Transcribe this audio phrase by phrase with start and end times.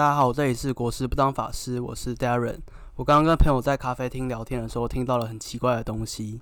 [0.00, 2.56] 大家好，这里是国师不当法师，我是 Darren。
[2.96, 6.40] 我刚刚跟朋友在咖啡厅聊天的时候，听到了很奇怪的东西。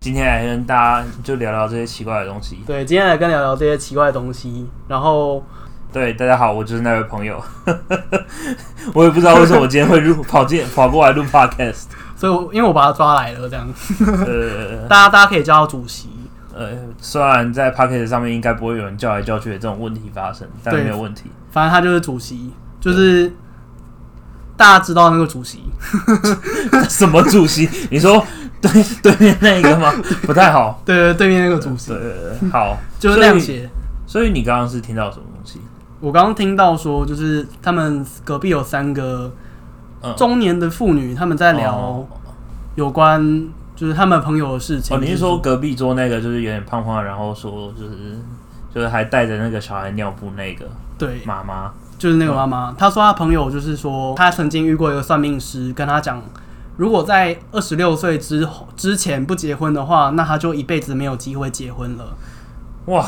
[0.00, 2.58] 今天来跟大家就聊聊这些奇怪的东西。
[2.66, 4.68] 对，今天来跟聊聊这些奇怪的东西。
[4.86, 5.42] 然后，
[5.90, 7.42] 对，大家好，我就是那位朋友。
[8.92, 13.66] 我也不知道为什么我今天会录跑进跑过来录 Podcast，所以我因为我把他抓来了，这样。
[14.26, 16.10] 呃，大家大家可以叫他主席。
[16.54, 21.30] 呃，虽然在 Podcast 上面应该不会有人叫来叫去的这种问题发生，但没有问题。
[21.50, 22.52] 反正他就是主席。
[22.80, 23.32] 就是
[24.56, 25.62] 大家知道那个主席，
[26.88, 27.68] 什么主席？
[27.90, 28.24] 你说
[28.60, 28.70] 对
[29.02, 29.92] 对面那个吗？
[30.26, 30.82] 不太好。
[30.84, 31.90] 对对，对面那个主席。
[31.92, 33.68] 对对对，好，就是那样写。
[34.06, 35.60] 所以你刚刚是听到什么东西？
[36.00, 39.30] 我刚刚听到说，就是他们隔壁有三个
[40.16, 42.06] 中年的妇女，他们在聊
[42.74, 44.96] 有关就是他们朋友的事情。
[44.96, 48.18] 哦，你是说隔壁桌那个就是有点胖胖，然后说就是
[48.74, 50.66] 就是还带着那个小孩尿布那个？
[50.98, 51.72] 对，妈妈。
[52.00, 56.22] 就是那个妈妈，她说她朋友就是说，她曾经遇过一个算命师，跟她讲，
[56.78, 62.16] 如果在二十六岁之后之前不结婚的话，那她就一辈子没有机会结婚了。
[62.86, 63.06] 哇！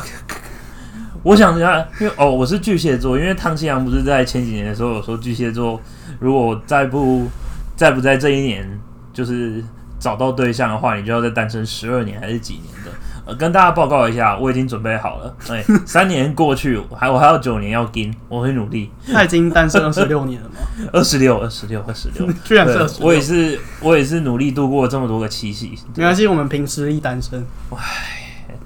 [1.23, 5.81] 我想一下，因为哦，我是巨蟹座，因为汤庆阳不是在前几年的时候有说巨蟹座，
[6.19, 7.27] 如果再不
[7.75, 8.79] 再不在这一年
[9.11, 9.63] 就是
[9.97, 12.91] 找到对象的话，你就要再单身十二年还是几年的。
[13.25, 15.33] 呃，跟大家报告一下，我已经准备好了。
[15.49, 18.91] 哎， 三年过去，还我还有九年要跟，我会努力。
[19.13, 20.55] 他已经单身二十六年了吗？
[20.91, 23.07] 二十六，二十六，二十六， 居然是二十六。
[23.07, 25.77] 我也是，我也是努力度过这么多个七夕。
[25.95, 27.45] 没关系，我们凭实力单身。
[27.71, 28.57] 唉，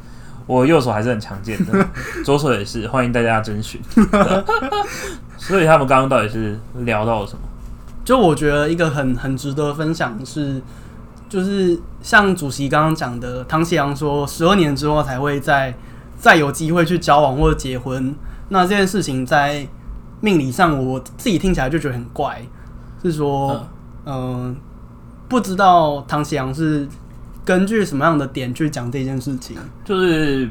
[0.48, 1.88] 我右手还是很强健的，
[2.26, 3.80] 左手也是，欢迎大家征询。
[5.38, 7.42] 所以他们刚刚到底是聊到了什么？
[8.04, 10.60] 就我觉得一个很很值得分享的是。
[11.30, 15.74] 就是像主席刚刚讲的，唐启阳说，十二年之后才会再
[16.18, 18.16] 再有机会去交往或者结婚。
[18.50, 19.68] 那这件事情在
[20.22, 22.42] 命理上，我自己听起来就觉得很怪，
[23.04, 23.68] 是说，
[24.06, 24.56] 嗯、呃，
[25.28, 26.88] 不知道唐启阳是
[27.44, 29.58] 根据什么样的点去讲这件事情。
[29.84, 30.50] 就是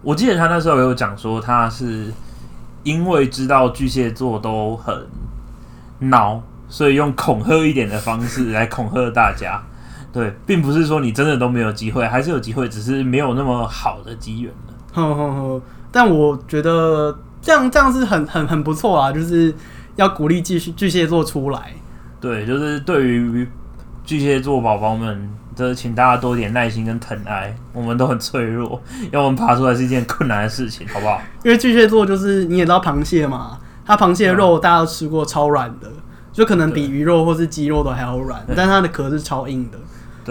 [0.00, 2.12] 我记得他那时候有讲说，他是
[2.82, 5.06] 因为知道巨蟹座都很
[6.00, 9.62] 孬，所以用恐吓一点的方式来恐吓大家。
[10.12, 14.74] 对，并不是说你真的都没有机会，还是有机会，只是没有那么好的机缘了。
[14.94, 19.54] 呵呵呵，但我觉得这样这样是很很很不错啊，就是
[19.96, 21.74] 要鼓励巨巨蟹座出来。
[22.20, 23.46] 对，就是对于
[24.02, 28.80] 巨蟹座宝宝们，就是请大家多点耐心跟疼爱，我们都很脆弱，
[29.12, 31.20] 要我们爬出来是一件困难的事情，好不好？
[31.44, 35.88] 因为巨蟹座就是你也知道螃蟹嘛，它螃蟹的肉大家都吃过，超软的，
[36.32, 39.78] 就可能比鱼肉或是鸡肉都还要软，但它的壳是超硬的。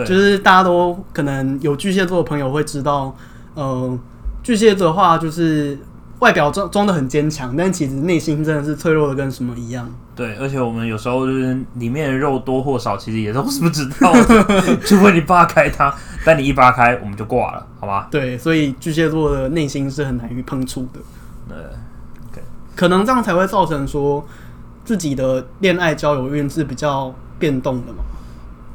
[0.05, 3.15] 就是大家都可能有巨蟹座的朋友会知道，
[3.53, 3.97] 呃，
[4.43, 5.77] 巨蟹座的话就是
[6.19, 9.89] 外表装装的很坚强，但其实内心真的是脆弱的跟什么一样。
[10.15, 15.93] 对，而且我们有时候就是里面的肉多或少，其实也都是不知道的， 除非你扒开它，
[16.25, 18.07] 但你一扒开，我们就挂了，好吧？
[18.09, 20.99] 对，所以巨蟹座的内心是很难于碰触的。
[21.47, 21.55] 对.
[22.75, 24.23] 可能这样才会造成说
[24.85, 28.03] 自己的恋爱交友运是比较变动的嘛。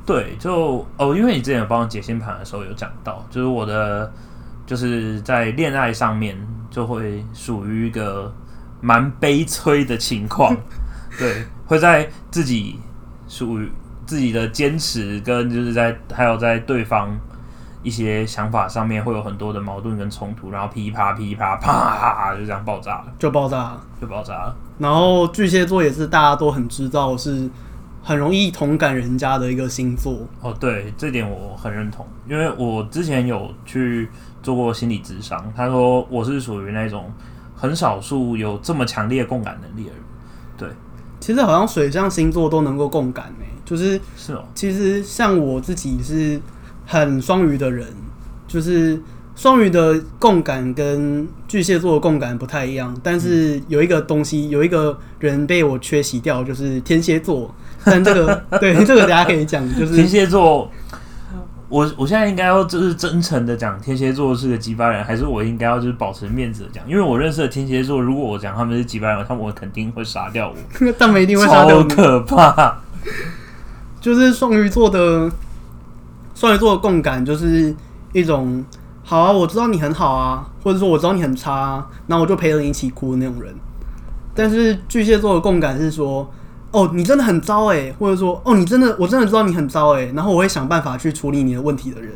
[0.05, 4.13] 对，就哦，因为你之前有帮我解星盘的时候有讲到，就是我的
[4.67, 6.37] 就是在恋爱上面
[6.71, 8.35] 就会属于一个
[8.81, 10.57] 蛮悲催的情况，
[11.17, 12.81] 对，会在自己
[13.29, 13.71] 属于
[14.05, 17.17] 自己的坚持跟就是在还有在对方
[17.85, 24.57] 一些想法上面会有很多的矛盾跟冲突，然后噼啪噼啪啪就这样爆炸了，就爆炸了，就爆炸了。
[24.79, 27.49] 然后巨蟹座也是大家都很知道是。
[28.05, 34.09] 很容易同感人家的一个星座哦，对，这点我很认同，因为我之前有去
[34.43, 37.09] 做过心理智商，他说我是属于那种
[37.55, 40.01] 很少数有这么强烈共感能力的人。
[40.59, 40.69] 对，
[41.21, 46.41] 其实好像水象星座都能够共感诶，就是是哦，其实像我自己是
[46.85, 47.87] 很双鱼的人，
[48.49, 49.01] 就是
[49.37, 57.55] 双鱼的共感跟巨蟹座的共感不太一样，但是有一个东西，有一个人被我缺席掉，就是天蝎座。
[57.87, 60.71] 但这个对这个大家可以讲，就是天蝎座。
[61.69, 66.87] 我我现在应该要就是真诚的讲，天蝎座是个鸡巴人，还是我应该要就是保持面子的讲？
[66.87, 70.93] 因为我认识的天蝎座，如果我讲他们是鸡巴人，他们我肯定会杀掉我。
[70.99, 71.83] 他们一定会杀掉我。
[71.85, 72.77] 超可怕！
[74.03, 75.33] 就是双鱼座的
[76.35, 77.75] 双鱼座的共感，就是
[78.13, 78.63] 一种
[79.03, 83.51] 好啊，我知道你很好啊，或者说我知道你很差啊，那我就陪着你一起哭的那种人。
[84.35, 86.31] 但是巨蟹座的共感是说。
[86.73, 92.11] 哦，你真的很糟哎，或者说，哦，你真的，我真的知道你很糟哎，然后我会想办法去处理你的问题的人。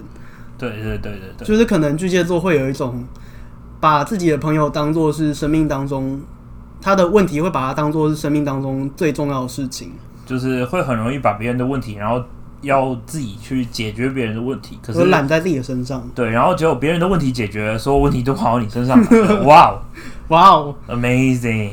[0.58, 3.04] 对对对对对，就是可能巨蟹座会有一种
[3.78, 6.18] 把自己的朋友当做是生命当中
[6.80, 9.92] 他的问题会把它当做是生命当中最重要的事情，
[10.24, 12.22] 就是会很容易把别人的问题，然后
[12.62, 16.02] 要自己去解决别人的问题，可是揽在自己的身上。
[16.14, 18.98] 对，然后结果别人的问题解决了，所有问题都跑到你身上。
[19.44, 19.82] 哇哦，
[20.28, 21.72] 哇哦，amazing！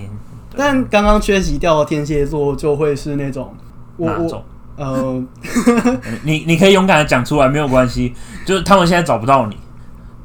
[0.55, 3.55] 但刚刚缺席掉的天蝎座就会是那种，
[3.97, 4.43] 哪种？
[4.75, 5.23] 呃，
[6.23, 8.13] 你你可以勇敢的讲出来，没有关系。
[8.45, 9.57] 就是他们现在找不到你，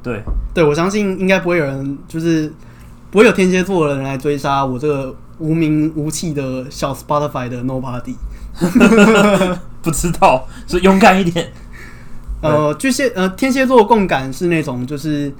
[0.03, 0.23] 对
[0.55, 2.53] 对，我相信应该不会有人，就是
[3.11, 8.15] 不会有天蝎座的人来追杀我这个无名无气的小 Spotify 的 Nobody。
[9.83, 11.53] 不知道，所以勇敢一点。
[12.41, 15.33] 呃，巨蟹呃，天蝎座共感是那种，就是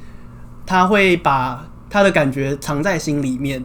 [0.67, 3.65] 他会把他的感觉藏在心里面。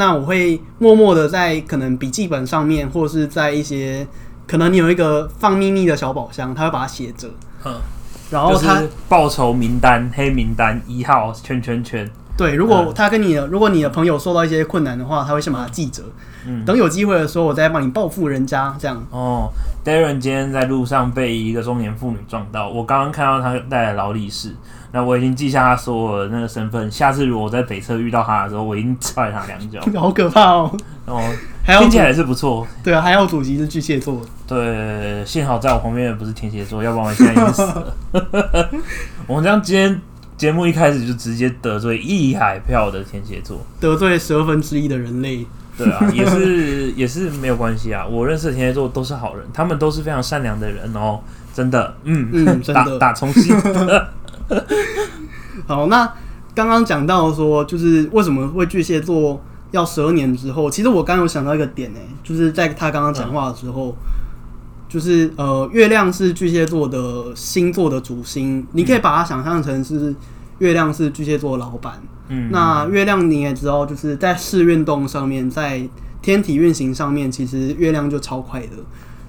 [0.00, 4.06] 那我会默默的在可能笔记本上面，或是在一些。
[4.46, 7.28] 可能你有一个放秘密的小宝箱，他会把它写着。
[7.64, 7.72] 嗯，
[8.30, 12.10] 然后他报仇名单、黑名单一号圈圈圈。
[12.36, 16.02] 对，如果他跟你的，如果你的朋友受到一些困难的话，他会先把它记着。
[16.48, 18.74] 嗯，等有机会的时候，我再帮你报复人家。
[18.76, 19.00] 这样。
[19.10, 19.48] 哦
[19.84, 24.56] ，Darren 今天在路上被一个中年妇女撞到，我刚刚看到他带来劳力士。
[24.92, 29.80] 那我已经记下他所有的那个身份，下次如果我在北侧遇到他的时候，我一定踹他两脚。
[30.00, 30.76] 好可怕哦！
[31.06, 31.22] 哦，
[31.64, 32.66] 听起来也是不错。
[32.82, 34.20] 对啊，还有主席是巨蟹座。
[34.46, 37.94] 对，幸好在我旁边的不是天蝎座，要不然我现在已经死了。
[39.26, 40.00] 我们这样今天
[40.36, 45.46] 节目一开始就直接得罪一海票的天蝎座，得罪十二分之一的人类。
[45.78, 48.04] 对啊，也是也是没有关系啊。
[48.04, 51.20] 我认识的天蝎座都是好人，他们都是非常善良的人哦，
[51.54, 51.94] 真的。
[52.04, 53.56] 嗯嗯，真的打打从心。
[55.66, 56.12] 好，那
[56.54, 60.70] 刚刚讲到说，就是为什么会巨蟹座要十二年之后？
[60.70, 63.94] 其实我刚刚有想到一个点呢、欸，就是在他刚刚讲话的时候，嗯、
[64.88, 70.14] 就是呃，月亮是巨蟹座的星座的主星，你可以把它想象成是
[70.58, 72.02] 月亮是巨蟹座的老板。
[72.28, 75.88] 嗯，那月亮你也知道，就是在视运动上面，在
[76.20, 78.76] 天体运行上面，其实月亮就超快的，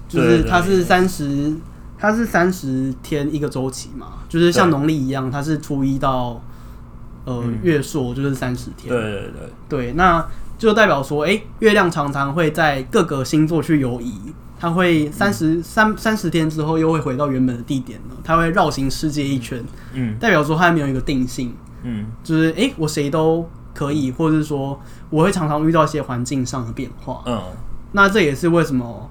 [0.08, 1.54] 就是它是三十。
[2.02, 6.42] 它是三十天一个周期嘛，就是像农历一样，它是初一到
[7.24, 8.88] 呃、嗯、月朔就是三十天。
[8.92, 10.26] 对对对对，那
[10.58, 19.62] 就代表说，哎、欸，月亮常常会在各个星座去游移，它会三十三三十天之后又会回到原本的地点了，它会绕行世界一圈。
[19.92, 21.54] 嗯，代表说它还没有一个定性。
[21.84, 24.76] 嗯，就是哎、欸，我谁都可以，或者是说
[25.08, 27.22] 我会常常遇到一些环境上的变化。
[27.26, 27.40] 嗯，
[27.92, 29.08] 那这也是为什么。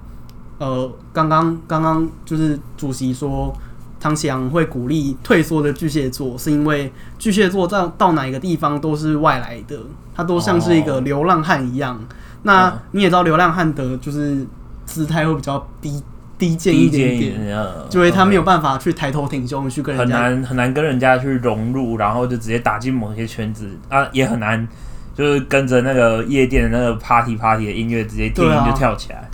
[0.58, 3.52] 呃，刚刚刚刚就是主席说，
[3.98, 9.78] 唐綺阳会鼓励退缩的巨蟹座，是因为巨蟹座到到哪一个地方都是外来的，
[10.14, 11.96] 他都像是一个流浪汉一样。
[11.96, 12.00] 哦、
[12.42, 14.46] 那你也知道，流浪汉的就是
[14.84, 16.02] 姿态会比较低
[16.38, 17.56] 低贱一点点，
[17.88, 24.66] 就会他没有办法去抬头挺胸去跟人家很难很难跟人家去融入，然后就直接打进某些圈子啊，也很难
[25.14, 29.28] 就是跟着那个夜店的那个 party party 的音乐直接听音就跳起来。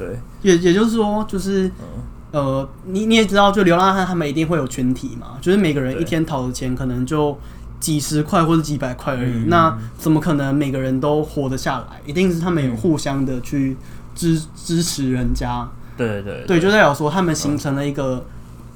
[0.00, 1.84] 对，也也就是说，就是，嗯、
[2.32, 7.38] 呃，你你也知道，就流浪汉他们一定会有群体嘛，就是每个人一天讨的钱可能就
[7.78, 12.00] 几十块或者几百块而已，嗯、那怎么可能每个人都活得下来？
[12.06, 13.76] 一定是他们有互相的去
[14.14, 15.68] 支支持人家。
[15.96, 18.24] 对对对，对，就代表说他们形成了一个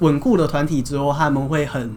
[0.00, 1.90] 稳固的团体之后，他们会很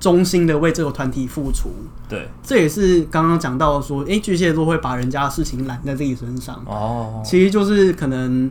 [0.00, 1.68] 忠心的为这个团体付出。
[2.08, 6.60] 对，这也是刚刚讲到说，哎、欸，巨蟹座会把人家的事情揽在自己身上。
[6.66, 8.50] 哦，其实就是可能。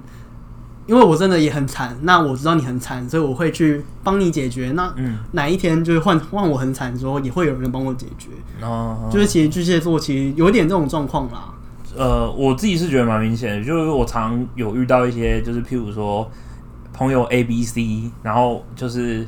[0.87, 4.71] 因为我真的也很惨，那我知道你很惨，所以我会去帮你解决。
[4.71, 4.91] 那
[5.33, 8.29] 哪一天就是换换我很惨的时候，也会有人帮我解决。
[8.59, 11.53] 哦，就是其实巨蟹座其实有点这种状况啦。
[11.95, 16.27] 呃，我自己是觉得蛮明显的，就是我常有遇到一些，就是譬如说
[16.91, 19.27] 朋友 A、B、C，然后就是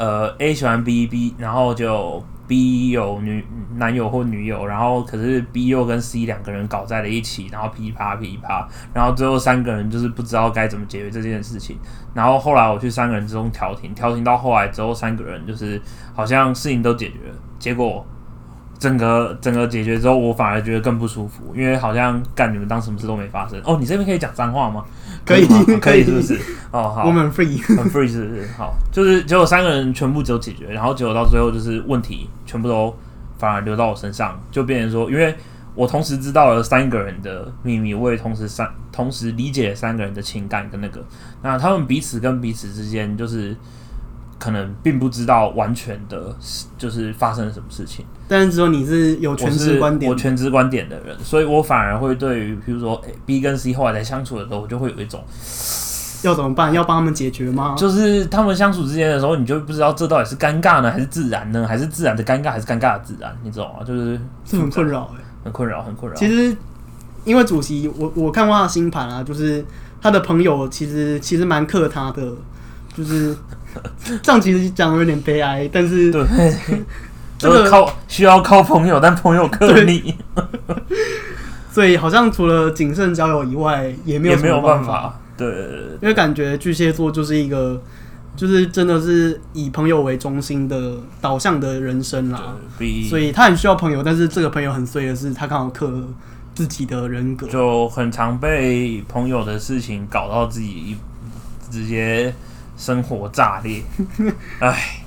[0.00, 2.24] 呃 A 喜欢 B，B，然后就。
[2.50, 11.78] B 有女男友或女友，然后可是 B 又跟 C 两个人搞在了一起，然后噼啪噼啪，然后最后三个人就是不知道该怎么解决这件事情。
[12.12, 15.80] 然后后来我去三个人之中调停，调停到后来之后，三个人就是
[16.12, 18.04] 好像事情都解决了，结果
[18.80, 23.60] 整个整个解决之后，我反而觉得更不舒服，因为好像干你们当什么事都没发生。
[23.64, 24.84] 哦，你这边可以讲脏话吗？
[25.24, 25.46] 可以，
[25.80, 26.34] 可以，是不是？
[26.70, 28.48] 哦，好，我们 free，很 free，是不是？
[28.56, 32.96] 好，就是结果三个人全部只有解决，然后结果到最后就是问题全部都
[33.38, 35.34] 反而留到我身上，就变成说，因为
[35.74, 41.04] 我同时知道了三个人的秘密，我也同时三同时理解了三个人的情感跟那个，
[41.42, 43.56] 那他们彼此跟彼此之间就是。
[44.40, 46.34] 可能并不知道完全的，
[46.76, 48.04] 就是发生了什么事情。
[48.26, 55.22] 但是只有你是有全知观点，我全知观点的人，所以我反而会对于，比如说 B 跟 C 后来在相处的时候，我就会有一种
[56.22, 56.72] 要怎么办？
[56.72, 57.74] 要帮他们解决吗？
[57.76, 61.66] 就是他们相处之间的时候，你就不知道这到底是尴尬呢，还是自然呢？
[61.66, 63.36] 还是自然的尴尬，还是尴尬的自然？
[63.42, 63.84] 你知道吗？
[63.84, 66.16] 就是这很困扰，哎，很困扰，很困扰。
[66.16, 66.56] 其实
[67.24, 69.64] 因为主席我我看过他的星盘啊，就是
[70.00, 72.32] 他的朋友其实其实蛮克他的，
[72.94, 73.36] 就是
[74.22, 76.24] 这样其实讲的有点悲哀，但是对，
[77.38, 80.14] 这个靠需要靠朋友，但朋友克你，
[81.72, 85.18] 所以好像除了谨慎交友以外，也没有也没有办法。
[85.36, 85.48] 对，
[86.02, 87.80] 因为感觉巨蟹座就是一个，
[88.36, 92.56] 就是真的是以朋友为中心的导向的人生啦，
[93.08, 95.90] 所以他很需要朋友，但是这个朋友很衰的是，他刚好克
[96.54, 100.98] 自己的人格，就很常被朋友的事情搞到自己
[101.70, 102.34] 直接
[102.80, 103.82] 生活炸裂。
[104.58, 105.02] 哎，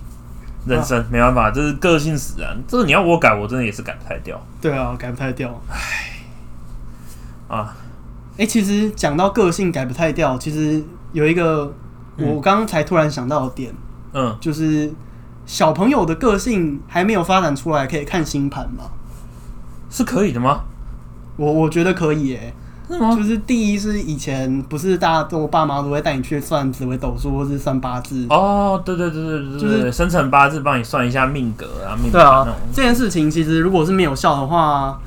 [0.67, 2.55] 人生没办法，这是个性使然。
[2.67, 4.39] 这个你要我改，我真的也是改不太掉。
[4.61, 5.59] 对啊，改不太掉。
[5.67, 7.75] 哎，啊。
[8.33, 11.73] 哎、欸，其实讲到个性改不太掉，其实有一个
[12.17, 13.73] 我刚刚才突然想到的点，
[14.13, 14.93] 嗯，就是
[15.45, 18.91] 小朋友的个性还没有发展出来，可以看星盘吗？
[19.89, 20.61] 是可以的吗？
[21.35, 22.62] 我我觉得可以耶，是
[22.99, 23.15] 吗？
[23.15, 32.19] 就是第一是以前不是大家都爸妈都会带你去算紫微斗数或是算八字哦，对对对对对，就是生辰八字帮你算一下命格啊，命格。
[32.19, 34.99] 对啊，这件事情其实如果是没有效的话，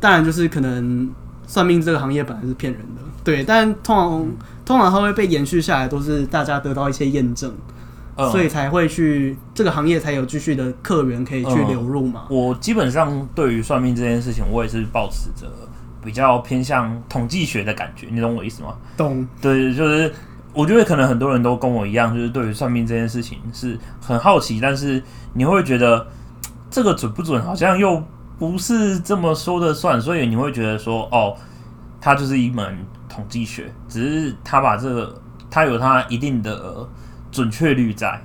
[0.00, 1.10] 当然就是可能。
[1.44, 7.52] 算命这个行业本来是骗人的，对，但通常、嗯、通常它会被延续下来，都是大家得到一些验证，
[8.16, 12.22] 嗯、所以才会去这个行业才有继续的客源可以去流入嘛。
[12.30, 15.46] 嗯、我基本上对于算命这件事情，我也是抱持着
[16.04, 18.76] 比较偏向统计学的感觉，你懂我意思吗？
[18.96, 19.26] 懂。
[19.40, 20.12] 对，就是
[20.52, 26.06] 我觉得可能很多人都跟我一样，就是对于算命这件事情是很好奇，但是你会觉得
[26.70, 28.02] 这个准不准，好像又。
[28.38, 31.36] 不是这么说的算，所以你会觉得说，哦，
[32.00, 32.76] 它就是一门
[33.08, 36.84] 统计学，只是它把这个，它有它一定的
[37.30, 38.20] 准确率在。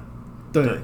[0.51, 0.81] 对，对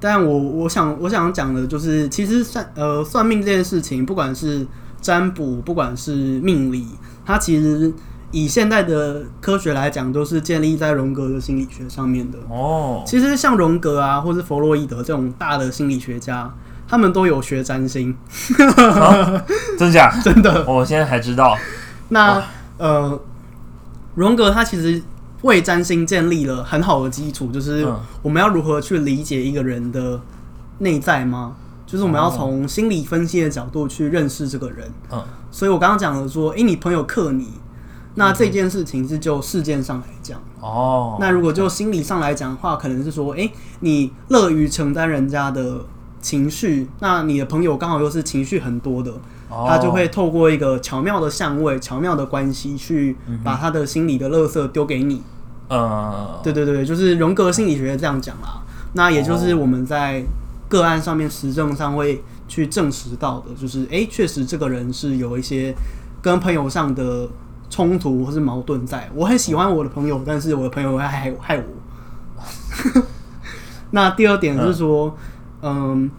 [0.00, 4.66] 但我我想我想讲的就是，其实算呃算命这件事情，不管是
[5.00, 6.86] 占卜，不管是命理，
[7.24, 7.92] 它其实
[8.30, 12.38] 以现代的科学来讲，都是建立在荣格的心理学上面的。
[12.48, 16.52] 哦，其实像荣格啊，或是弗洛伊德这种大的心理学家。
[16.88, 18.12] 他们都有学占星，
[18.58, 19.40] 哦，
[19.78, 20.12] 真假？
[20.24, 21.56] 真的，我现在才知道。
[22.08, 22.42] 那、哦、
[22.78, 23.20] 呃，
[24.16, 25.00] 荣格他其实
[25.42, 27.86] 为占星建立了很好的基础，就是
[28.22, 30.20] 我们要如何去理解一个人的
[30.78, 31.54] 内在吗？
[31.90, 34.90] 就是我们要从心理分析的角度去认识这个人。
[35.10, 37.48] 嗯，所以我刚刚讲了说，诶、欸，你朋友克你，
[38.14, 41.16] 那这件事情是就事件上来讲哦。
[41.18, 45.80] 那如果就心理上来讲的话，可能是说，诶、欸，你乐于承担人家的。
[46.22, 49.10] 情绪，那你的朋友刚好又是情绪很多的
[49.48, 49.66] ，oh.
[49.66, 55.22] 他就会透过一个巧妙的相位、巧妙的关系，去把他的心理的垃圾丢给你。
[55.68, 56.44] 呃，uh.
[56.44, 58.60] 对对对，就是荣格心理学这样讲啦。
[58.92, 60.22] 那也就是我们在
[60.70, 65.74] 个案上面实证上会去证实到的，就是哎，确实这个人是有一些
[66.22, 67.28] 跟朋友上的
[67.68, 69.10] 冲突或是矛盾在。
[69.14, 73.02] 我很喜欢我的朋友，但是我的朋友会害害我。
[73.92, 75.10] 那第二点是说。
[75.10, 75.14] Uh.
[75.62, 76.10] 嗯，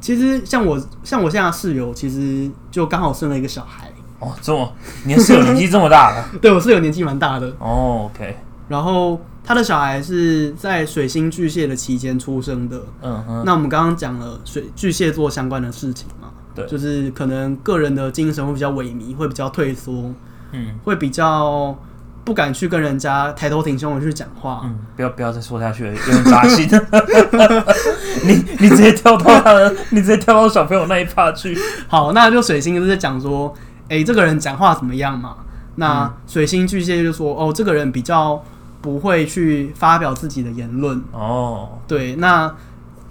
[0.00, 3.90] 其实像我像我现在室友，其实就刚好生了一个小孩。
[4.20, 4.72] 哦，这么
[5.04, 6.28] 你的室友年纪这么大了？
[6.40, 7.48] 对，我室友年纪蛮大的。
[7.58, 8.36] 哦，OK。
[8.68, 12.82] 然后他的小孩是在水星巨蟹的期间出生的。
[13.02, 13.42] 嗯哼。
[13.44, 16.30] 那我们刚刚讲了水巨蟹座相关的事情嘛？
[16.54, 20.12] 对，就是可能个人的精神会比较萎靡，会比较退缩，
[20.52, 21.76] 嗯，会比较。
[22.24, 24.62] 不敢去跟人家抬头挺胸的去讲话。
[24.64, 26.66] 嗯，不要不要再说下去了，有点扎心。
[28.24, 31.54] 你你直接跳到他的，你直接跳到小朋友那一趴去。
[31.86, 33.52] 好，那就水星就是讲说，
[33.90, 35.36] 哎、欸，这个人讲话怎么样嘛？
[35.74, 38.42] 那水星巨蟹就说，哦，这个人比较
[38.84, 41.02] 不会去发表自己的言论。
[41.12, 42.16] 哦，对。
[42.16, 42.54] 那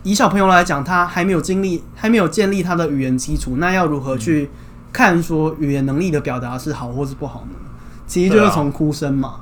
[0.03, 4.51] 以小朋友来讲，他还没有经历，还没有建立他的语言基础，那要如何去
[4.92, 7.58] 看说语言能力的表达是好或是不好呢？
[8.06, 9.38] 其实就是从哭声嘛，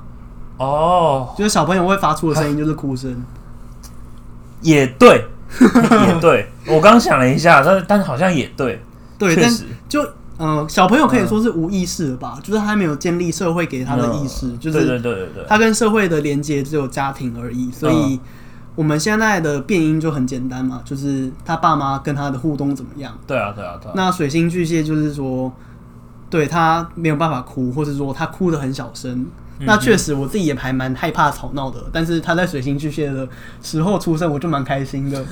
[0.55, 3.21] 哦，就是小朋友会发出的声音就是哭声，
[4.61, 5.25] 也对，
[5.59, 6.47] 也对。
[6.65, 8.81] 我刚想了一下，但但好像也对，
[9.17, 10.07] 对，确实，就
[10.41, 18.19] 嗯、呃，小朋友可以说是无意识的吧，嗯、就是他还没有建立社会给他的意识，嗯、就是对对对对，他跟社会的连接只有家庭而已，所以
[18.75, 23.17] 我们现在的变音就很简单嘛，就是他爸妈跟他的互动怎么样？
[23.27, 23.93] 对啊，对啊，对啊。
[23.95, 25.53] 那水星巨蟹就是说。
[26.31, 29.25] 对，他没有办法哭，或者说他哭的很小声。
[29.65, 31.79] 那确实，我自己也还蛮害怕吵闹的。
[31.91, 33.27] 但是他在水星巨蟹的
[33.61, 35.23] 时候出生，我就蛮开心的。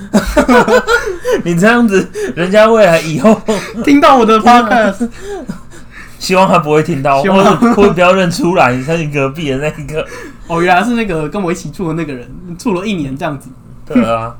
[1.44, 3.40] 你这样子，人家未来以后
[3.84, 5.08] 听到我的 podcast，
[6.18, 10.06] 希望他不会听到，希望或者会不要认出来，你是你隔壁的那个。
[10.46, 13.48] 哦，原来是那个跟我一起住的那个人，住了一年这样子。
[13.86, 14.34] 对啊，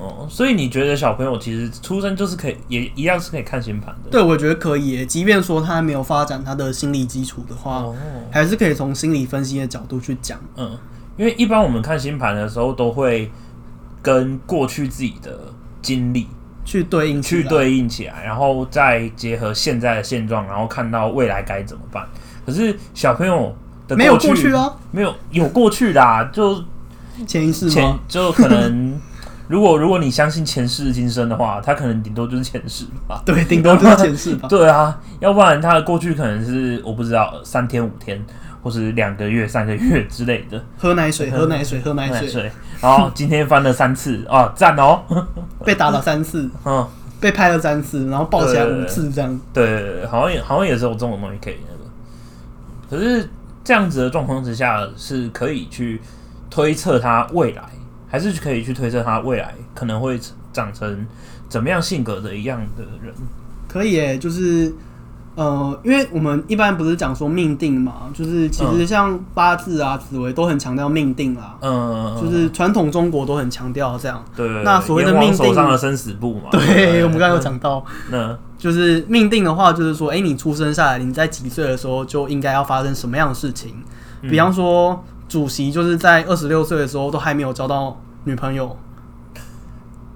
[0.00, 4.10] 哦，所以你觉得小朋友其实出生就是可以，也一样是可以看星盘的？
[4.10, 5.04] 对，我觉得可以。
[5.04, 7.94] 即便说他没有发展他的心理基础的话，哦，
[8.30, 10.40] 还是可以从心理分析的角度去讲。
[10.56, 10.78] 嗯，
[11.18, 13.30] 因为一般我们看星盘的时候，都会
[14.00, 15.38] 跟过去自己的
[15.82, 16.26] 经历
[16.64, 22.08] 去对应，去对应起来，然后再结合现在的现状，然后看到未来该怎么办。
[22.46, 23.54] 可是小朋友
[23.86, 26.64] 的没有过去啊，没有有过去的啊，就
[27.26, 28.98] 前一世前就可能。
[29.50, 33.20] 如果如果你相信前世今生的话，他可能顶多就是前世吧。
[33.26, 34.48] 对， 顶多就是前世吧。
[34.48, 38.24] 对啊，要不然他的过去可能是我不知道三天五天，
[38.62, 40.64] 或是两个月三个月之类的。
[40.78, 42.28] 喝奶水，喝奶水，喝奶水。
[42.28, 45.02] 水然后今天翻了三次啊，赞哦！
[45.66, 46.86] 被打了三次，嗯，
[47.18, 49.40] 被拍了三次，然后抱起来五次这样。
[49.52, 53.02] 对对对，好像也好像也是有这种东西可以那个。
[53.02, 53.28] 可是
[53.64, 56.00] 这样子的状况之下，是可以去
[56.48, 57.64] 推测他未来。
[58.10, 60.20] 还是可以去推测他未来可能会
[60.52, 61.06] 长成
[61.48, 63.14] 怎么样性格的一样的人。
[63.68, 64.74] 可以诶，就是
[65.36, 71.56] 呃，因为我们一般不是讲说命定嘛，就是其实像八字啊、紫薇都很强调命定啦。
[71.62, 74.22] 嗯，就是传统中国都很强调这样。
[74.34, 74.48] 对。
[74.64, 76.48] 那所谓的命定，手上的生死簿嘛。
[76.50, 77.84] 对，我们刚刚有讲到。
[78.10, 83.72] 那就是命定的话，就是说，哎、欸，你出生下来，你在几岁的时候就应该要发生什么样的事情？
[84.22, 85.04] 比方说。
[85.30, 88.76] 主席就是在二十六岁的时候都还没有交到女朋友，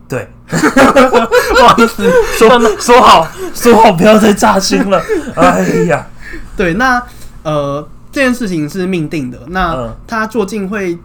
[0.08, 5.00] 对，不好意思，说说好说好不要再扎心了。
[5.36, 6.08] 哎呀，
[6.56, 7.00] 对，那
[7.44, 10.98] 呃这件事情是命定的，那他究竟会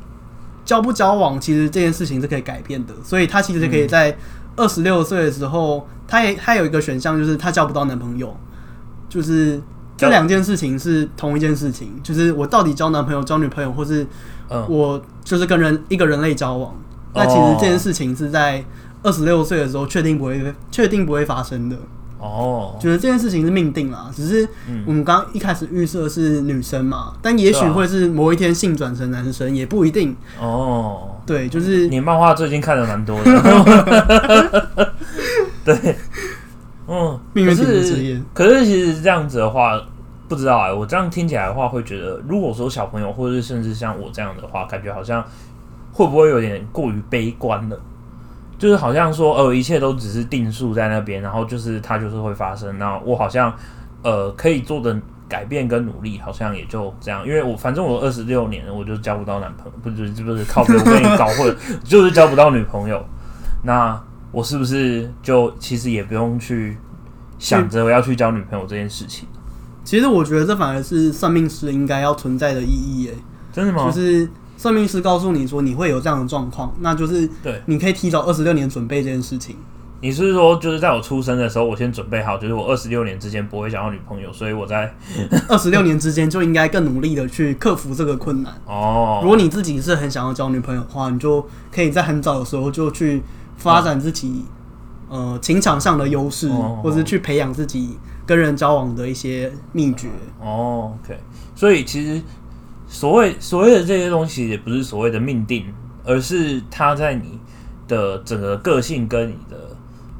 [0.65, 4.17] 交不交往，其实这件事情是可以改变的，所以他其实可以在
[4.55, 8.35] 二十六岁的时候，他也他有一个选项，就是他交不到男朋友，
[9.07, 9.61] 就是。
[9.99, 14.05] 这两件事情是同一件事情，就是我到底交男朋友、交女朋友，或是
[14.67, 16.73] 我就是跟人一个人类交往。
[17.13, 18.63] 那其实这件事情是在
[19.03, 21.75] 二十六岁的时候确定不会确定不会发生的。
[22.19, 24.45] 哦，觉得这件事情是命定啦，只是
[24.85, 30.13] 我们刚刚一开始预设是女生嘛，但也许会是某一天性转成男生，也不一定。
[30.37, 34.91] 哦，对，就是你漫画最近看的蛮多的。
[35.63, 35.95] 对。
[36.91, 39.79] 嗯，可是可是其实这样子的话，
[40.27, 45.23] 不知道哎、欸，我这样听起来的话，会觉得，如果说小朋友，或者是甚至像我这样的话，感觉好像
[45.93, 47.79] 会不会有点过于悲观了？
[48.57, 53.53] 就是好像说，呃，一切都只是定数在那边，然后就是它就是会发生，那我好像
[54.01, 62.99] 呃可以做的改变跟努力，好像也就这样，因为我反正我二十六年，我就交不到男朋友，不是不是靠别人跟你搞混， 就是交不到女朋友，
[63.61, 64.01] 那。
[64.31, 66.77] 我是不是就其实也不用去
[67.39, 69.25] 想着我要去交女朋友这件事情？
[69.83, 73.13] 其实我觉得这反而是算命师应该要存在的意义耶。
[73.51, 73.85] 真的吗？
[73.85, 79.55] 就是算命师告诉你说你会有这样的状况，那就是对，你可以提早二十六年准备这件事情。
[80.01, 84.93] 你是说就是在我出生的时候，我先准备好，就是我二十六年之间不会想要女朋友，所以我在
[85.49, 88.53] 二十六年之间就应该更努力的去克服这个困难。
[88.65, 93.23] 哦，如果你自己是很想要交女朋友的话，你就可以在很早的时候就去。
[93.59, 94.45] 发展自己，
[95.09, 96.49] 呃，情场上的优势，
[96.81, 100.07] 或是去培养自己跟人交往的一些秘诀。
[100.39, 101.19] 哦，OK。
[101.55, 102.21] 所以其实
[102.87, 105.65] 所谓所谓的这些东西，也不是所谓的命定，
[106.05, 107.39] 而是它在你
[107.87, 109.57] 的整个个性跟你的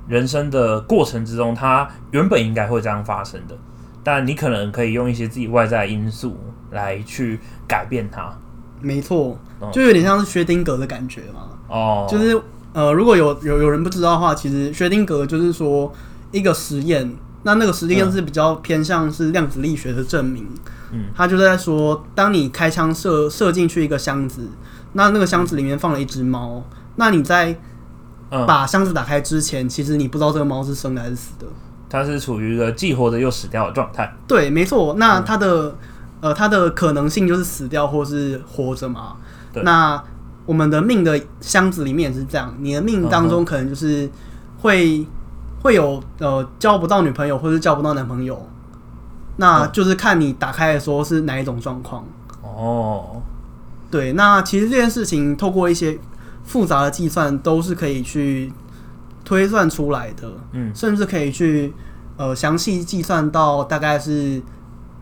[0.07, 3.57] 人生的过程之中，它原本应该会这样发生的。
[4.03, 6.37] 但你可能可以用一些自己外在因素
[6.71, 8.31] 来去改变它。
[8.81, 9.37] 没错，
[9.71, 11.49] 就有点像是薛丁格的感觉嘛。
[11.69, 12.41] 哦，就是。
[12.71, 15.91] 呃，如果有有有人不知道的话，其实薛定格就是说
[16.31, 20.47] 一个实验，那那个实验是比较偏向是量子力学的证明。
[20.91, 24.47] 嗯，他就在说，当你开枪射射进去一个箱子，
[24.93, 26.63] 那那个箱子里面放了一只猫，
[26.97, 27.59] 那你在
[28.45, 31.47] 把箱子打开之前，其实你不知道这个猫是生的还是死的，
[31.89, 34.15] 它是处于一个既活着又死掉的状态。
[34.27, 34.93] 对，没错。
[34.99, 35.75] 那它的
[36.21, 39.15] 呃，它的可能性就是死掉或是活着嘛。
[39.51, 40.03] 对，那。
[40.49, 44.09] 我们的命的箱子里面也是这样，你的命当中可能就是
[44.61, 45.05] 会
[45.61, 48.49] 会有呃交不到女朋友，或是交不到男朋友，
[49.35, 52.03] 那就是看你打开的时候是哪一种状况。
[52.41, 53.21] 哦，
[53.91, 55.99] 对，那其实这件事情透过一些
[56.43, 58.51] 复杂的计算都是可以去
[59.23, 61.71] 推算出来的，嗯，甚至可以去
[62.17, 64.41] 呃详细计算到大概是，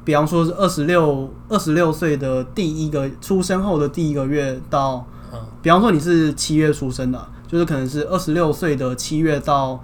[0.03, 5.07] 比方说是二十六二十六岁的第一个出生后的第一个月到。
[5.61, 9.83] 比方说你是七月出生的，就是可能是二十六岁的七月到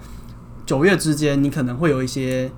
[0.66, 2.50] 九月之间，你可能会有一些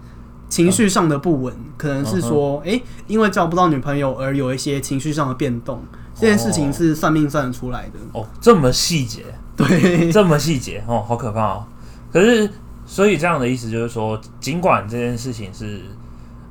[0.50, 5.82] 情绪上的不稳，可能是说，哎，因为交不到女朋友而有一些情绪上的变动，
[6.13, 8.00] 这件事情是算命算得出来的。
[8.13, 9.26] 哦，这么细节？
[9.58, 11.65] 对， 这么细节哦，好可怕哦。
[12.12, 12.50] 可是，
[12.86, 15.82] 所以这样的意思就是说，尽管这件事情是，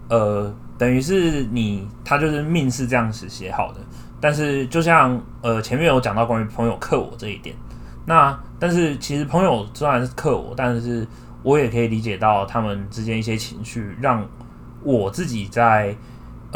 [0.09, 3.81] 呃，等于是你他就是命是这样子写好的，
[4.25, 7.55] 但是就像呃前面有讲到关于朋友克我这一点，
[8.07, 11.07] 那但是其实朋友虽然是克我，但是
[11.43, 14.27] 我也可以理解到他们之间一些情绪，让
[14.83, 15.95] 我自己在。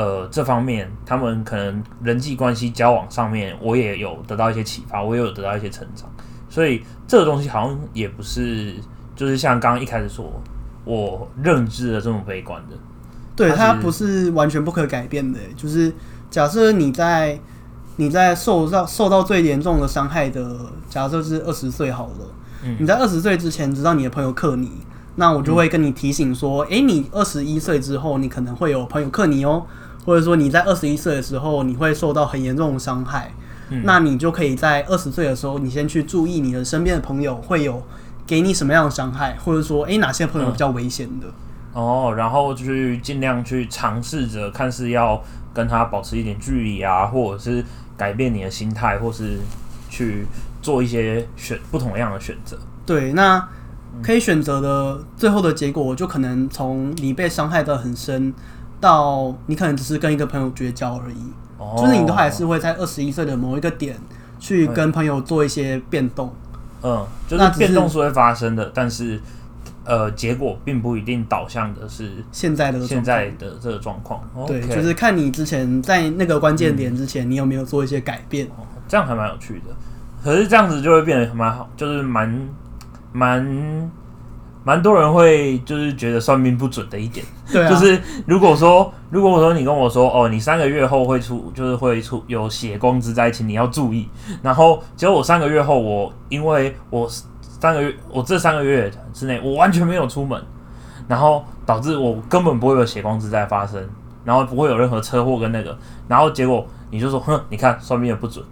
[0.00, 6.08] 呃，这方面他们可能人际关系交往上面，我也有得到一些启发，我也有得到一些成长，
[6.48, 8.76] 所以这个东西好像也不是，
[9.16, 10.40] 就是像刚刚一开始说，
[10.84, 12.76] 我认知的这么悲观的。
[13.34, 15.40] 对，它不是完全不可改变的。
[15.56, 15.92] 就是
[16.30, 17.36] 假设你在
[17.98, 20.56] 你在受到受到最严重的伤害的，
[20.88, 22.26] 假设是二十岁好了，
[22.64, 24.70] 嗯，你在二十岁之前知道你的朋友克你，
[25.16, 29.66] 那我就会跟你提醒说，诶、嗯，你二十一岁之后，你可能会有朋友克你哦。
[30.06, 33.30] 或者说你在二十一岁的时候，你会受到很严重的伤害，
[33.68, 37.82] 嗯，那你就可以在二十岁的时候，你先去注意你的身边的朋友会有
[38.26, 41.82] 给你什么样的伤害，或者说，诶、欸，哪些朋友比较危险的，嗯。
[41.82, 47.62] 哦，然后去尽量去尝试着看是要跟他保持一点距离啊，或者是
[47.98, 49.38] 改变你的心态，或是
[49.90, 50.24] 去
[50.62, 52.56] 做一些选不同样的选择。
[52.86, 53.46] 对，那
[54.02, 58.32] 可以选择的最后的结果，就可能从你被伤害的很深。
[58.80, 63.98] 到你可能只是跟一个朋友绝交而已，哦、就是你都还是会在二十一岁的某一个点
[64.38, 66.32] 去跟朋友做一些变动，
[66.84, 69.20] 嗯，就是变动是会发生的，但是
[69.88, 79.74] 呃，结果并不一定导向的是现在的现在的这个状况，对，就是看你之前在那个关键点之前，你有没有做一些改变，哦、这样还蛮有趣的。
[80.22, 82.48] 可是这样子就会变得蛮好，就是蛮
[83.12, 83.90] 蛮。
[84.64, 94.06] 蛮多人会就是觉得算命不准的一点，对啊，就是如果说如果说你跟我说哦，你三个月后会出，就是会出有血光之灾，请你要注意。
[94.42, 97.08] 然后结果我三个月后，我因为我
[97.60, 100.40] 三个月，我这三个月之内我完全没有出门，
[101.06, 103.82] 然后导致我根本不会有血光之灾发生，
[104.24, 105.76] 然后不会有任何车祸跟那个，
[106.08, 108.44] 然后结果你就说哼，你看算命也不准。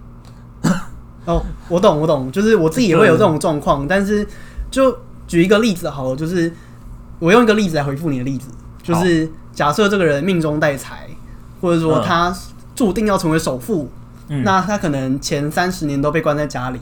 [1.25, 4.27] 哦，我懂我懂，就是我自己也会有这种状况，但是
[4.71, 4.97] 就。
[5.27, 6.49] 举一个例子好了，就是
[7.19, 8.47] 我用一个例子来回复你的例子，
[8.81, 11.09] 就是假设这个人命中带财，
[11.59, 12.33] 或者说他
[12.73, 13.89] 注定要成为首富，
[14.29, 16.79] 嗯，那他可能前三十年都被关在家里，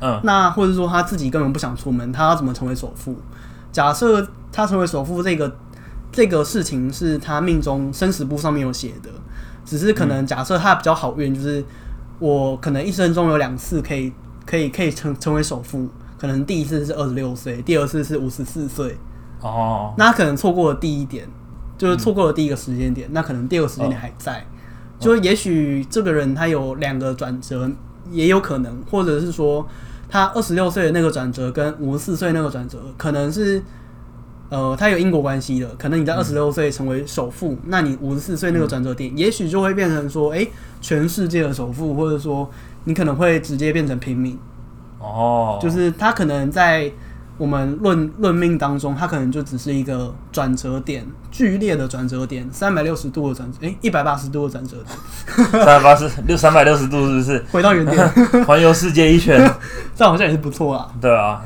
[0.00, 3.16] 嗯，那或者说他自己根本不想出门，他要怎么成为首富？
[3.72, 5.56] 假设他成为首富，这个
[6.10, 9.10] 这个事情是他命中生死簿上面有写的，
[9.64, 11.64] 只是可能假设他比较好运，就是
[12.18, 14.12] 我可能一生中有两次可以
[14.46, 15.88] 可以可以成成为首富。
[16.18, 18.98] 可能第一次是二十六岁，第二次是五十四岁。
[19.40, 21.24] 哦，那他可能错过了第一点，
[21.76, 23.12] 就是错过了第一个时间点，嗯。
[23.12, 24.44] 那可能第二个时间点还在，哦，
[24.98, 27.70] 就也许这个人他有两个转折，
[28.10, 29.64] 也有可能，或者是说
[30.08, 33.62] 他二十六岁的那个转折跟五十四岁那个转折，可能是
[34.48, 35.68] 呃，他有因果关系的。
[35.76, 42.50] 可能你在二十六岁成为首富，嗯，那你五十四岁那个转折点，嗯，也许就会变成说，哎，欸，全世界的首富，或者说
[42.84, 44.38] 你可能会直接变成平民。
[45.00, 46.90] 哦、oh.，就是他可能在
[47.38, 57.44] 我们论论命当中，它可能就只是一个转折点，剧烈的转折点，三百六十度的转折，诶，一百八十度的转折点， 三百八十六，三百六十度是不是？
[57.52, 58.08] 回到原点，
[58.44, 59.40] 环游世界一圈，
[59.94, 60.90] 这好像也是不错啊。
[61.00, 61.40] 对啊，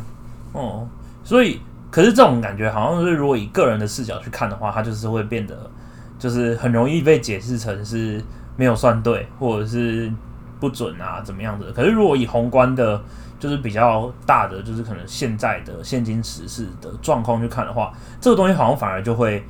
[0.52, 0.88] 哦，
[1.22, 5.70] 所以，可是这种感觉好像是，如果以个人的视角去看的话，它就是会变得，
[6.18, 8.18] 就是很容易被解释成是
[8.56, 10.10] 没有算对，或者是
[10.58, 11.70] 不准啊，怎么样的。
[11.72, 12.98] 可是如果以宏观的，
[13.42, 19.44] 就是比较大的，就是可能现在的现今时事的状况去看的话，这个东西好像反而就会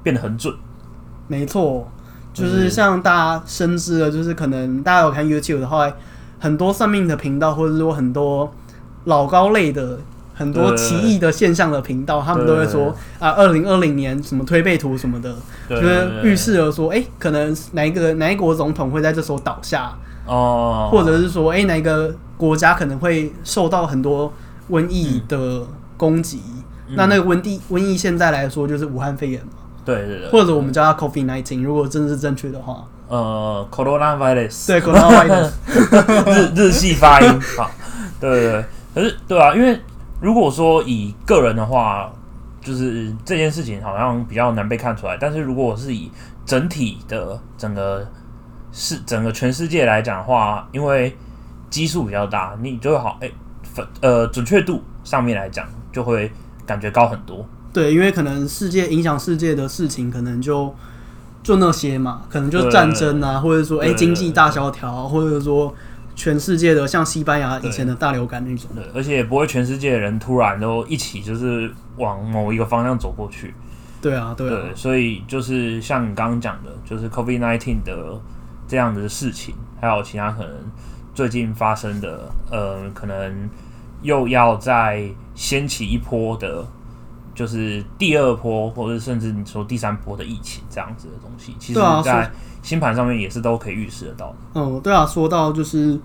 [0.00, 0.54] 变得很准。
[1.26, 1.90] 没错，
[2.32, 5.90] 就是像大家深知的，就是可能大家有看 YouTube 的话，
[6.38, 8.48] 很多算命的频道，或者说很多
[9.06, 9.98] 老高类的
[10.32, 15.34] 很多奇异的现象的频道，他们都会说啊，二零二零年什么推背图什么的，
[15.68, 19.92] 就是预示着说，哎、欸，可能哪一个哪一国总统会在这时候倒下。
[20.26, 24.32] 哦，或者是说，哎、欸，哪个国家可能会受到很多
[24.70, 26.40] 瘟疫的攻击？
[26.88, 29.52] 嗯、那那个瘟疫瘟疫现在来说就是武汉肺炎嘛？
[29.84, 35.50] 对对对，或者我们叫它 COVID nineteen，如果真是正确的话，呃，coronavirus，对，coronavirus，
[36.30, 37.70] 日日系发音， 好，
[38.20, 39.80] 对对对，可是对啊，因为
[40.20, 42.12] 如果说以个人的话，
[42.60, 46.08] 就是这件事情好像比较难被看出来，但是如果我是以
[46.46, 48.06] 整体的整个。
[48.72, 51.14] 是整个全世界来讲的话，因为
[51.70, 53.30] 基数比较大，你就会好哎，
[53.76, 56.32] 欸、呃准确度上面来讲就会
[56.66, 57.46] 感觉高很多。
[57.72, 60.74] 对，因为可能世界影响世界的事情，可能就
[61.42, 65.74] 就那些嘛，可能就战争啊，或者说哎、欸、经济大萧条，或者说
[66.14, 68.70] 全世界的，像西班牙以前的大流感那种。
[68.74, 73.54] 对，而且也不会全世界的人突然都一起就是往某一个方向走过去。
[74.02, 74.60] 对啊，对啊。
[74.62, 78.20] 对，所以就是像你刚刚讲的，就是 COVID-19 的
[78.72, 80.50] 这样的事情，还有其他可能
[81.12, 83.50] 最近发生的，呃，可能
[84.00, 86.66] 又要再掀起一波的，
[87.34, 92.32] 就是第二波，或者甚至你说第三波的疫情这样子的东西，其实在
[92.62, 94.36] 星盘上面也是都可以预示得到的。
[94.54, 96.00] 嗯，对啊，说到就是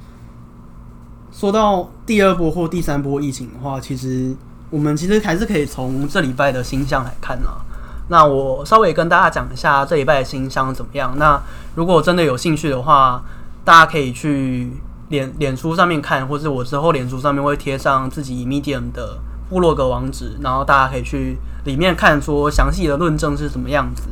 [1.32, 4.36] 说到第二波或第三波疫情的话，其实
[4.70, 7.64] 我们其实还是可以从这礼拜的星象来看啊。
[8.10, 11.14] 那我稍微跟大家讲一下这一拜的星象怎么样。
[11.18, 11.42] 那
[11.76, 13.22] 如果真的有兴趣的话，
[13.64, 14.72] 大家可以去
[15.10, 19.18] 脸脸书上面看，或是我之后脸书上面会贴上自己 Medium 的
[19.50, 24.04] 部落格网址，然后大家可以去里面看说详细的论证是什么样子。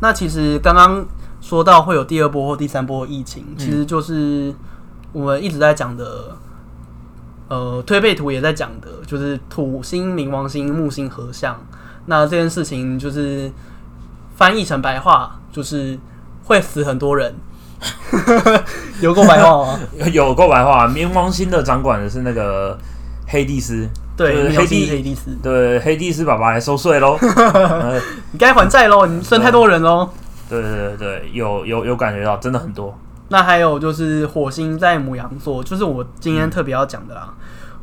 [0.00, 1.04] 那其实刚刚。
[1.38, 4.52] 说到会有第二波或第三波疫情，其实就是
[5.12, 6.36] 我们一直在讲的，
[7.46, 11.56] 呃，推背图也在讲的，就是土星、冥王星、木星合相。
[12.06, 13.50] 那这件事情就是
[14.36, 15.98] 翻译成白话，就是
[16.44, 17.34] 会死很多人。
[19.00, 19.80] 有够白话吗？
[20.12, 20.88] 有够白话。
[20.88, 22.76] 冥王星的掌管的是那个
[23.26, 27.18] 黑帝斯，对，黑帝黑帝斯，对，黑帝斯爸爸来收税喽。
[28.32, 30.08] 你该还债喽，你生太多人喽。
[30.48, 32.96] 对对对对，有有有感觉到，真的很多。
[33.28, 37.34] 那还有就是火星在母羊座，就是我今天特别要讲的啦。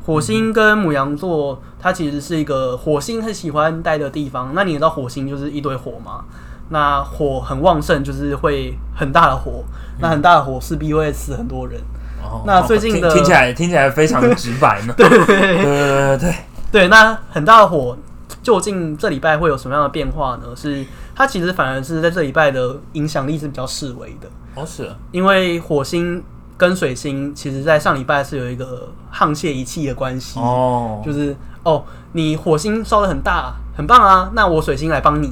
[0.05, 4.51] 火星跟母羊座，它其实是一个火星很喜欢待的地方。
[4.53, 6.25] 那你知道火星就是一堆火吗？
[6.69, 9.63] 那火很旺盛，就是会很大的火，
[9.99, 11.79] 那很大的火势必会死很多人。
[12.23, 14.93] 哦、那最近的,听起来听起来非常直白呢。
[14.97, 16.35] 对对对对
[16.71, 17.97] 对，那很大的火，
[18.41, 20.47] 究竟这礼拜会有什么样的变化呢？
[20.55, 24.27] 是它其实反而是在这礼拜的影响力是比较示威的。
[24.55, 26.23] 哦，是、因为火星
[26.57, 30.39] 跟水星其实在上礼拜是有一个沆瀣一气的关系。
[30.39, 35.31] 哦，就是哦，你火星烧的很大，很棒啊，那我水星来帮你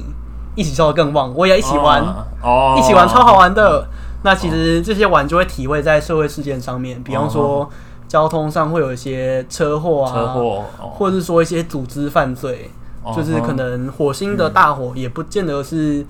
[0.54, 2.02] 一起烧的更旺，我也要一起玩
[2.42, 3.86] 哦，一起玩超好玩的。
[4.22, 7.68] 那其实这些玩就会体会在社会事件上面，比方说
[8.06, 12.70] 交通上会有一些车祸啊，车祸，或者是说一些组织犯罪。
[13.16, 16.06] 就是可能火星的大火也不见得是，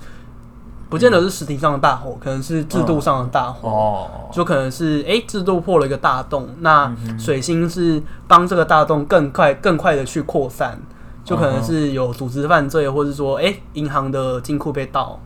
[0.93, 3.67] 不见得是实体上的大火，可能是制度上的大火。
[3.67, 10.79] 哦，就可能是哎，制度破了一个大洞，那水星是帮这个大洞更快、更快的去扩散，
[11.25, 15.19] 就可能是有组织犯罪，或者说哎，银行的金库被盗。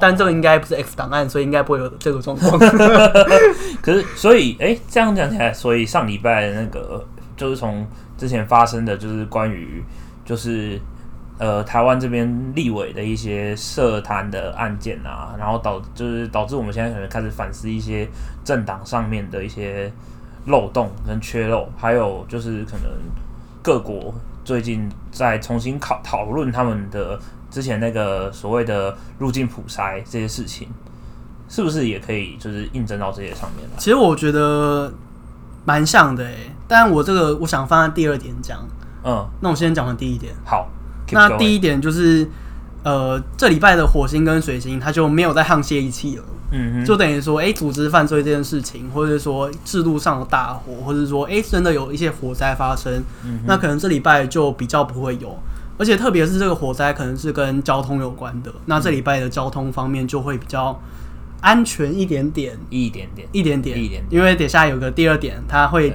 [0.00, 2.58] 但这个应该不是 X 档案，所以应该不会有这个状况。
[3.82, 7.04] 可是，所以哎，这样讲起来，所以上礼拜那个
[7.36, 9.84] 就是从之前发生的就是关于
[10.24, 10.80] 就是。
[11.40, 18.06] 呃，台湾这边立委的一些涉贪的案件啊，然后导就是导致我们现在可能开始反思一些
[18.44, 19.90] 政党上面的一些
[20.44, 22.90] 漏洞跟缺漏，还有就是可能
[23.62, 24.12] 各国
[24.44, 27.18] 最近在重新考讨论他们的
[27.50, 30.68] 之前那个所谓的入境普筛这些事情，
[31.48, 33.66] 是不是也可以就是印证到这些上面？
[33.78, 34.92] 其实我觉得
[35.64, 38.60] 蛮像的诶，但我这个我想放在第二点讲。
[39.02, 40.34] 嗯，那我先讲完第一点。
[40.44, 40.68] 好。
[41.12, 42.28] 那第一点就是，
[42.82, 46.24] 呃，这礼拜的火星跟水星，它就没有再沆瀣一气了。
[46.52, 55.38] 嗯哼，就等于说，哎、欸，组织犯罪这件事情，或者说制度上的大火，或者说，哎、欸，真的有一些火灾发生，嗯、那可能这礼拜就比较不会有。
[55.78, 58.52] 而且特别是这个火灾，可能是跟交通有关的。
[58.66, 60.78] 那这礼拜的交通方面就会比较
[61.40, 64.04] 安全一点点，一点点，一点点，一点点。
[64.10, 65.92] 因为底下有个第二点，它会，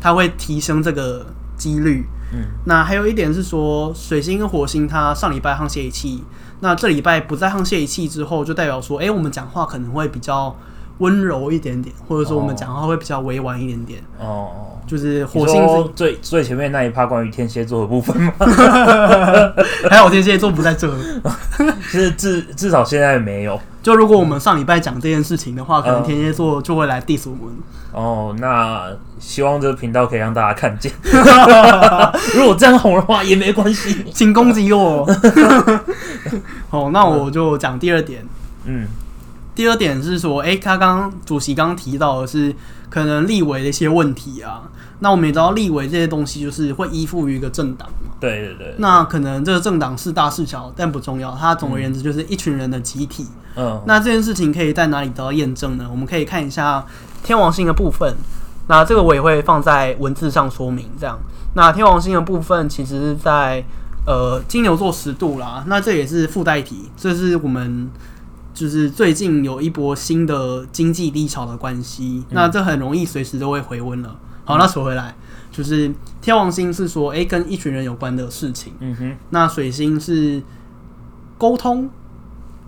[0.00, 2.04] 它会提升这个几率。
[2.32, 6.24] 嗯，那还有一点是说，水星跟火星它上礼拜沆瀣一气，
[6.60, 10.56] 那这礼拜不再沆瀣一气之后，就代表说，哎、欸，我们讲话可能会比较
[10.98, 14.02] 温柔一点点，或者说我们讲话会比较委婉一点点。
[14.18, 18.32] 哦，就是火星最最前面那一趴关于天蝎座的部分吗？
[19.90, 20.92] 还好天蝎座不在这，
[21.82, 23.60] 是至至少现在没有。
[23.84, 27.54] 就如果我们上礼拜讲这件事情的话，可能天蝎座就会来 diss 我们。
[27.92, 30.90] 哦，那希望这个频道可以让大家看见。
[32.34, 35.06] 如果这样红的话也没关系，请攻击我。
[36.70, 38.26] 好，那我就讲第二点。
[38.64, 38.86] 嗯，
[39.54, 42.56] 第二点是说，哎、欸，他刚刚主席刚刚提到的是
[42.88, 44.62] 可能立委的一些问题啊。
[45.00, 48.03] 那我们也知道，立委这些东西就是会依附于一个政党嘛。
[48.24, 48.74] 对对对。
[48.78, 51.36] 那可能这个政党是大是小，但不重要。
[51.38, 53.26] 它总而言之就是一群人的集体。
[53.56, 53.80] 嗯。
[53.86, 55.86] 那这件事情可以在哪里得到验证呢？
[55.90, 56.84] 我们可以看一下
[57.22, 58.14] 天王星的部分。
[58.66, 60.90] 那这个我也会放在文字上说明。
[60.98, 61.18] 这样，
[61.54, 63.62] 那天王星的部分其实是在
[64.06, 65.62] 呃金牛座十度啦。
[65.66, 67.90] 那这也是附带题，这是我们
[68.54, 74.16] 就是最近有一波新的经济低潮的关系，嗯、那这很容易随时都会回温了。
[74.46, 75.14] 好，那扯回来，
[75.54, 75.90] 就是
[76.20, 78.72] 天王星是说，哎、欸，跟一群人有关的事情。
[78.80, 80.42] 嗯哼，那水星是
[81.38, 81.88] 沟通，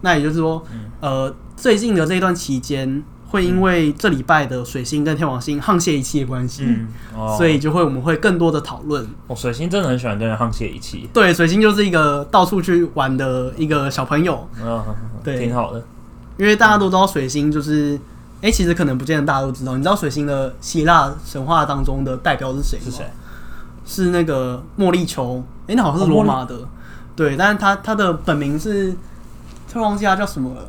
[0.03, 3.03] 那也就是说，嗯、呃，最近的这一段期间。
[3.29, 9.05] 会因为这礼拜的水星跟天王星沆瀣一气的关系，嗯哦、所以就会我们会更多的讨论。
[9.27, 11.11] 哦，水星真的很喜欢跟人沆瀣一气。
[11.13, 14.49] 对，水星就是一个到处去玩的一个小朋友。
[14.63, 14.95] 哦、
[15.25, 15.85] 对，挺好的。
[16.39, 17.99] 因为大家都知道水星就是，
[18.43, 19.77] 哎、嗯，其实可能不见得大家都知道。
[19.77, 22.85] 你知道水星的希腊神话当中的代表是谁吗？
[22.85, 23.11] 是谁？
[23.85, 25.43] 是那个茉莉球。
[25.67, 26.55] 哎，那好像是罗马的。
[26.55, 26.69] 哦、
[27.15, 28.93] 对，但是他他的本名是，
[29.73, 30.63] 突然忘记他叫什么了。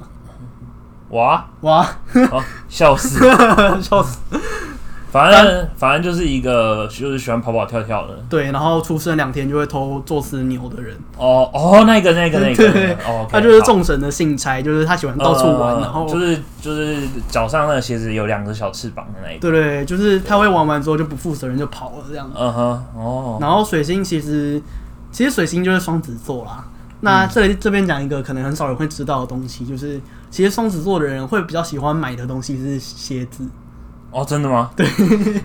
[1.10, 1.88] 哇哇！
[2.32, 3.20] 哦，笑死，
[3.82, 4.18] 笑死！
[5.10, 10.96] 反正反正就是一个就是喜欢跑跑跳跳的，对，然后出生两天就会偷做吃牛的人。
[11.18, 16.98] 哦哦，那个那个那个，哦，他就是众神的信差，就是他喜欢到处玩，然后就是就是
[17.30, 19.42] 脚上那个鞋子有两只小翅膀的那一个。
[19.42, 22.30] 对对，就是他会玩完之后就不负责任就跑了这样。
[22.36, 23.38] 嗯哼，哦。
[23.40, 24.62] 然后水星其实
[25.12, 26.66] 其实水星就是双子座啦。
[27.02, 30.00] 那这里这边讲一个可能很少人会知道的东西，就是。
[30.30, 33.48] 其实双子座的人会比较喜欢买的东西是鞋子
[34.12, 34.72] 哦，真的吗？
[34.76, 34.88] 对，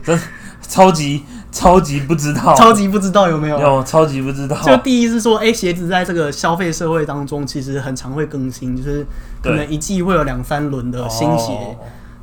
[0.03, 0.19] 真
[0.61, 3.59] 超级超级不知道，超级不知道有没有？
[3.59, 4.57] 有超级不知道。
[4.63, 9.07] 就第一是说，哎、欸，鞋子在这个消费社会当中，其实很常会更新，就是
[9.43, 11.53] 可能一季会有两三轮的新鞋。
[11.53, 11.77] 对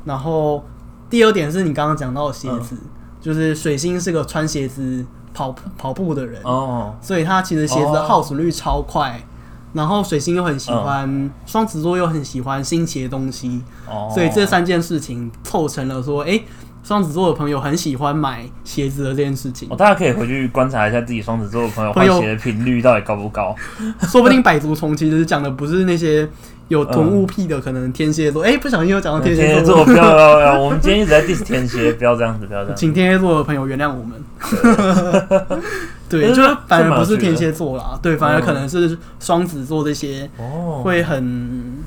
[0.06, 0.64] 然后
[1.10, 2.88] 第二点是你刚刚讲到的鞋子，嗯、
[3.20, 9.22] 就是水星是个穿鞋子跑跑步的人哦，所以他其实鞋子的耗损率超快。
[9.72, 16.40] 然后水星又很喜欢，双、嗯、子座又很喜欢新奇的东西，哦、所以这三件事情凑成了说，哎，
[16.82, 19.68] 双子座的朋友很喜欢买鞋子的这件事情。
[19.70, 23.54] 哦，大家可以回去观察一下自己双子座的朋友换鞋的频率到底高不高。
[24.08, 26.28] 说不定百足虫其实讲的不是那些
[26.68, 28.42] 有囤物癖的，可能天蝎座。
[28.42, 32.80] 哎、嗯，不小心又讲到天蝎座，不要不要不要，我们今天一直在 diss 天蝎，不要这样子，不要这样子。
[32.80, 34.24] 请天蝎座的朋友原谅我们。
[36.10, 40.28] 对，就反而不是天蝎座啦，对，反而可能是双子座这些
[40.82, 41.78] 会很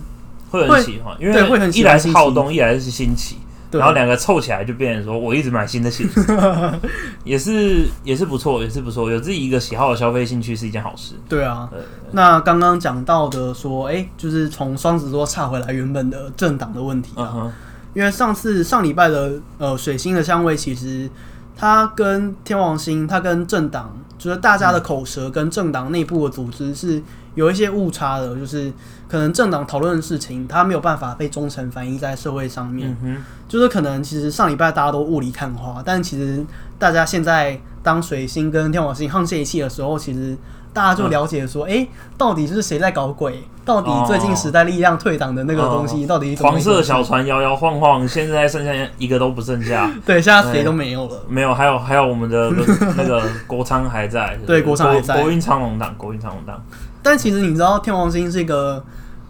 [0.49, 3.35] 会很喜欢，因为会很一来是好动，一来是新奇，
[3.71, 6.25] 然后两个凑起来就变成说我一直买新的鞋子，
[7.25, 11.15] 也是也是不错，也是不错，有自己一个喜好的消费兴趣是一件好事。
[11.27, 11.69] 对啊，
[12.11, 17.51] 那刚刚讲到的说，哎，就是从双子座岔回来原本的政党的问题啊，
[17.93, 21.09] 因为上次上礼拜的呃水星的相位，其实
[21.55, 23.91] 它跟天王星，他跟政党。
[24.15, 27.01] 就是大家的口舌跟政党内部的组织是
[27.35, 28.71] 有一些误差的，就是
[29.09, 32.95] 可能政党讨论的事情，他没有办法被忠诚反映在社会上面。
[33.03, 36.45] 嗯、就是可能其实上礼拜大家都雾里看花，但其实
[36.79, 40.37] 大家现在当水星跟天王星沆瀣一气的时候，其实。
[40.73, 43.43] 大家就了解说，哎、到底是谁在搞鬼？
[43.65, 49.89] 到底最近时代力量退党的那个东西，到底黄色小船摇摇晃晃，现在剩下一个都不剩下。
[50.05, 51.23] 对，现在谁都没有了。
[51.29, 52.51] 没有，还有还有我们的
[52.97, 54.37] 那个国昌还在。
[54.45, 55.21] 对，国昌还在。
[55.21, 56.61] 国运昌隆党，国运昌隆党。
[57.01, 58.83] 但其实你知道天王星是一个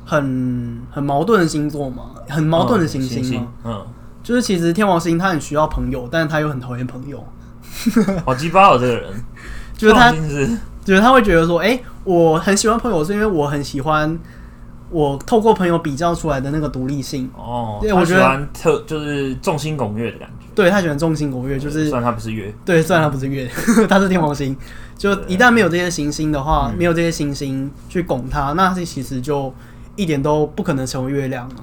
[0.04, 2.04] 很很矛盾的星座吗？
[2.28, 3.86] 很矛盾的行星嗯，
[4.24, 7.24] 就是其实天王星他很需要朋友，但是他又很讨厌朋友。
[8.26, 9.14] 好鸡巴哦，这个人。
[9.78, 10.12] 就是他。
[10.84, 14.20] 就是他会觉得说，哎、欸，我很喜欢朋友，是因为我很喜欢
[14.90, 17.30] 我透过朋友比较出来的那个独立性。
[17.36, 20.48] 哦，对，我觉得特就是众星拱月的感觉。
[20.54, 23.50] 对，他喜欢众星拱月，就是虽然他不是月，对，虽然他不是月，
[23.90, 24.56] 他是天王星。
[24.96, 29.52] 就一旦没有这些行星的话，对没有这些行星去拱他，那这其实就
[29.96, 31.56] 一点都不可能成为月亮了。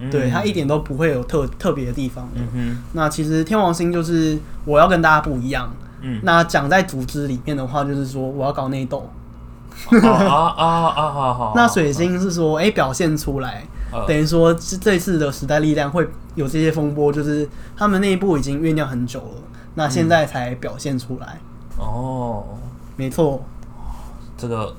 [0.00, 2.28] 嗯、对，他一点都不会有特特别的地方。
[2.34, 5.70] 嗯哼，那其实天王星就是我要跟大家不一样。
[6.00, 9.10] 嗯，那讲在组织里面的话，就是说我要搞内斗。
[10.02, 11.10] 啊啊啊！
[11.12, 11.52] 好好。
[11.54, 13.64] 那水星是说，哎，表现出来，
[14.08, 19.42] 等于说这次的时代力量会有这些风波，就是他们内部已经酝酿很久了，
[19.76, 21.38] 那现在才表现出来。
[21.76, 22.42] 哦，
[22.96, 23.40] 没错。
[24.36, 24.74] 这个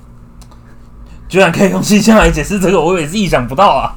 [1.30, 3.96] 居然可以用星象来解释这个，我也是意想不到啊！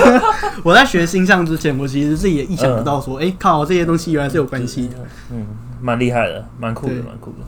[0.64, 4.94] 我在学星象之前，我其实自己也意想不到，说，哎，靠，这些东西原来是有关系的。
[5.30, 5.46] 嗯。
[5.80, 7.38] 蛮厉害的，蛮酷的，蛮酷的。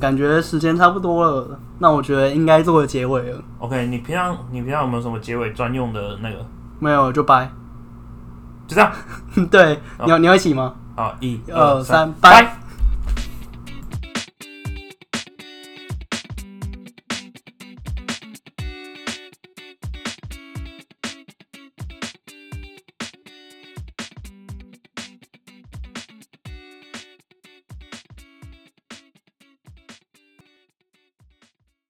[0.00, 3.40] 感觉时间差不多了，那我觉得应该做个结尾了。
[3.60, 6.44] OK，你平常你平常有没有什么结尾专用的那个？
[6.80, 7.48] 没有，就拜，
[8.66, 8.92] 就这样。
[9.48, 10.74] 对，你要你要一起吗？
[10.96, 12.61] 好，一二三，拜。